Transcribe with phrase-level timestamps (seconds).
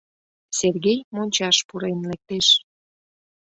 [0.57, 2.47] Сергей мончаш пурен лектеш.